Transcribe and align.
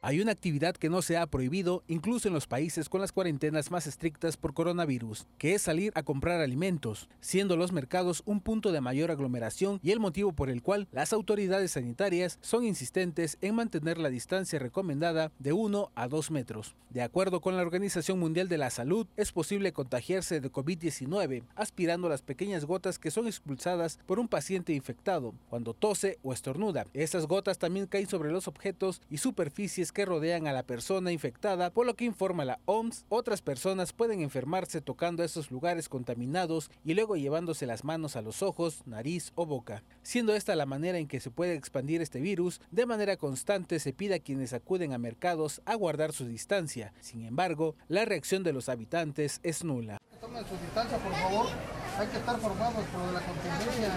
Hay 0.00 0.20
una 0.20 0.30
actividad 0.30 0.76
que 0.76 0.90
no 0.90 1.02
se 1.02 1.16
ha 1.16 1.26
prohibido, 1.26 1.82
incluso 1.88 2.28
en 2.28 2.34
los 2.34 2.46
países 2.46 2.88
con 2.88 3.00
las 3.00 3.10
cuarentenas 3.10 3.72
más 3.72 3.88
estrictas 3.88 4.36
por 4.36 4.54
coronavirus, 4.54 5.26
que 5.38 5.54
es 5.54 5.62
salir 5.62 5.92
a 5.96 6.04
comprar 6.04 6.40
alimentos, 6.40 7.08
siendo 7.20 7.56
los 7.56 7.72
mercados 7.72 8.22
un 8.24 8.40
punto 8.40 8.70
de 8.70 8.80
mayor 8.80 9.10
aglomeración 9.10 9.80
y 9.82 9.90
el 9.90 9.98
motivo 9.98 10.32
por 10.32 10.50
el 10.50 10.62
cual 10.62 10.86
las 10.92 11.12
autoridades 11.12 11.72
sanitarias 11.72 12.38
son 12.42 12.64
insistentes 12.64 13.38
en 13.40 13.56
mantener 13.56 13.98
la 13.98 14.08
distancia 14.08 14.60
recomendada 14.60 15.32
de 15.40 15.52
1 15.52 15.90
a 15.92 16.06
2 16.06 16.30
metros. 16.30 16.76
De 16.90 17.02
acuerdo 17.02 17.40
con 17.40 17.56
la 17.56 17.62
Organización 17.62 18.20
Mundial 18.20 18.48
de 18.48 18.56
la 18.56 18.70
Salud, 18.70 19.08
es 19.16 19.32
posible 19.32 19.72
contagiarse 19.72 20.40
de 20.40 20.52
COVID-19 20.52 21.42
aspirando 21.56 22.08
las 22.08 22.22
pequeñas 22.22 22.64
gotas 22.64 23.00
que 23.00 23.10
son 23.10 23.26
expulsadas 23.26 23.98
por 24.06 24.20
un 24.20 24.28
paciente 24.28 24.72
infectado 24.72 25.34
cuando 25.50 25.74
tose 25.74 26.18
o 26.22 26.32
estornuda. 26.32 26.86
Estas 26.94 27.26
gotas 27.26 27.58
también 27.58 27.86
caen 27.86 28.08
sobre 28.08 28.30
los 28.30 28.46
objetos 28.46 29.02
y 29.10 29.18
superficies 29.18 29.92
que 29.98 30.04
rodean 30.04 30.46
a 30.46 30.52
la 30.52 30.62
persona 30.62 31.10
infectada, 31.10 31.70
por 31.70 31.84
lo 31.84 31.96
que 31.96 32.04
informa 32.04 32.44
la 32.44 32.60
OMS, 32.66 33.04
otras 33.08 33.42
personas 33.42 33.92
pueden 33.92 34.20
enfermarse 34.20 34.80
tocando 34.80 35.24
esos 35.24 35.50
lugares 35.50 35.88
contaminados 35.88 36.70
y 36.84 36.94
luego 36.94 37.16
llevándose 37.16 37.66
las 37.66 37.82
manos 37.82 38.14
a 38.14 38.22
los 38.22 38.44
ojos, 38.44 38.86
nariz 38.86 39.32
o 39.34 39.44
boca. 39.44 39.82
Siendo 40.04 40.36
esta 40.36 40.54
la 40.54 40.66
manera 40.66 40.98
en 40.98 41.08
que 41.08 41.18
se 41.18 41.32
puede 41.32 41.54
expandir 41.54 42.00
este 42.00 42.20
virus, 42.20 42.60
de 42.70 42.86
manera 42.86 43.16
constante 43.16 43.80
se 43.80 43.92
pide 43.92 44.14
a 44.14 44.20
quienes 44.20 44.52
acuden 44.52 44.92
a 44.92 44.98
mercados 44.98 45.62
a 45.64 45.74
guardar 45.74 46.12
su 46.12 46.26
distancia. 46.26 46.92
Sin 47.00 47.24
embargo, 47.24 47.74
la 47.88 48.04
reacción 48.04 48.44
de 48.44 48.52
los 48.52 48.68
habitantes 48.68 49.40
es 49.42 49.64
nula. 49.64 49.98
Tomen 50.20 50.44
su 50.46 50.56
distancia, 50.58 50.98
por 50.98 51.12
favor. 51.12 51.46
Hay 51.98 52.06
que 52.06 52.18
estar 52.18 52.38
formados 52.38 52.84
por 52.86 53.12
la 53.12 53.20
contingencia. 53.20 53.92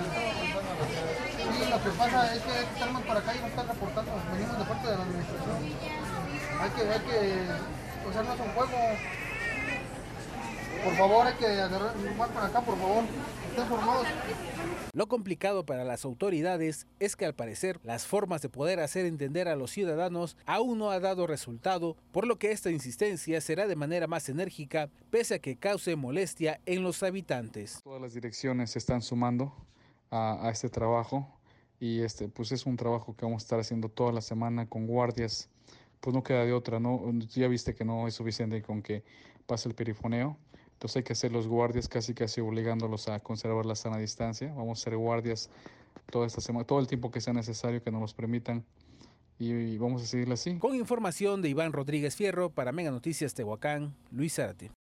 Sí, 1.37 1.69
lo 1.69 1.83
que 1.83 1.89
pasa 1.97 2.33
es 2.33 2.41
que 2.41 2.51
hay 2.51 2.65
que 2.65 2.73
estar 2.73 2.91
más 2.91 3.03
para 3.03 3.19
acá 3.19 3.35
y 3.35 3.39
no 3.39 3.47
están 3.47 3.67
reportando. 3.67 4.11
Venimos 4.31 4.57
de 4.57 4.65
parte 4.65 4.87
de 4.87 4.97
la 4.97 5.03
administración. 5.03 6.50
Hay 6.61 6.69
que, 6.69 6.81
hay 6.83 6.99
que, 6.99 8.43
un 8.43 8.53
juego. 8.53 8.77
Por 10.83 10.93
favor, 10.95 11.25
hay 11.25 11.33
que 11.33 11.47
agarrar 11.47 11.95
más 12.15 12.29
para 12.29 12.45
acá, 12.45 12.61
por 12.61 12.77
favor. 12.77 13.03
Estén 13.49 13.65
formados. 13.65 14.07
Lo 14.93 15.07
complicado 15.07 15.65
para 15.65 15.83
las 15.83 16.05
autoridades 16.05 16.85
es 16.99 17.15
que 17.15 17.25
al 17.25 17.33
parecer 17.33 17.79
las 17.83 18.05
formas 18.05 18.43
de 18.43 18.49
poder 18.49 18.79
hacer 18.79 19.07
entender 19.07 19.47
a 19.47 19.55
los 19.55 19.71
ciudadanos 19.71 20.37
aún 20.45 20.77
no 20.77 20.91
ha 20.91 20.99
dado 20.99 21.25
resultado, 21.25 21.97
por 22.11 22.27
lo 22.27 22.37
que 22.37 22.51
esta 22.51 22.69
insistencia 22.69 23.41
será 23.41 23.65
de 23.65 23.75
manera 23.75 24.05
más 24.05 24.29
enérgica, 24.29 24.91
pese 25.09 25.35
a 25.35 25.39
que 25.39 25.55
cause 25.55 25.95
molestia 25.95 26.61
en 26.67 26.83
los 26.83 27.01
habitantes. 27.01 27.79
Todas 27.83 28.01
las 28.03 28.13
direcciones 28.13 28.69
se 28.69 28.77
están 28.77 29.01
sumando 29.01 29.51
a, 30.11 30.47
a 30.47 30.51
este 30.51 30.69
trabajo 30.69 31.27
y 31.79 32.01
este 32.01 32.27
pues 32.27 32.51
es 32.51 32.67
un 32.67 32.77
trabajo 32.77 33.15
que 33.15 33.25
vamos 33.25 33.41
a 33.41 33.45
estar 33.45 33.59
haciendo 33.59 33.89
toda 33.89 34.11
la 34.11 34.21
semana 34.21 34.67
con 34.67 34.85
guardias. 34.85 35.49
Pues 36.01 36.13
no 36.13 36.23
queda 36.23 36.43
de 36.43 36.51
otra, 36.51 36.79
¿no? 36.79 37.01
Ya 37.29 37.47
viste 37.47 37.73
que 37.73 37.85
no 37.85 38.07
es 38.07 38.15
suficiente 38.15 38.61
con 38.61 38.81
que 38.81 39.03
pase 39.45 39.69
el 39.69 39.75
perifoneo. 39.75 40.37
Entonces 40.73 40.97
hay 40.97 41.03
que 41.03 41.13
hacer 41.13 41.31
los 41.31 41.47
guardias 41.47 41.87
casi 41.87 42.13
casi 42.13 42.41
obligándolos 42.41 43.07
a 43.07 43.19
conservar 43.19 43.65
la 43.65 43.75
sana 43.75 43.97
distancia. 43.97 44.51
Vamos 44.53 44.79
a 44.79 44.81
hacer 44.81 44.97
guardias 44.97 45.49
toda 46.09 46.27
esta 46.27 46.41
semana, 46.41 46.65
todo 46.65 46.79
el 46.79 46.87
tiempo 46.87 47.11
que 47.11 47.21
sea 47.21 47.33
necesario 47.33 47.83
que 47.83 47.91
nos 47.91 48.01
los 48.01 48.13
permitan 48.13 48.65
y 49.37 49.77
vamos 49.77 50.03
a 50.03 50.05
seguirla 50.05 50.35
así. 50.35 50.57
Con 50.59 50.75
información 50.75 51.41
de 51.41 51.49
Iván 51.49 51.73
Rodríguez 51.73 52.15
Fierro 52.15 52.51
para 52.51 52.71
Mega 52.71 52.91
Noticias 52.91 53.33
Tehuacán, 53.33 53.95
Luis 54.11 54.35
Zárate. 54.35 54.71